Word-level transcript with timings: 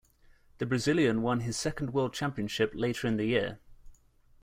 The 0.57 0.65
Brazilian 0.65 1.21
won 1.21 1.41
his 1.41 1.55
second 1.57 1.93
World 1.93 2.11
Championship 2.11 2.71
later 2.73 3.05
in 3.05 3.17
the 3.17 3.25
year. 3.25 3.59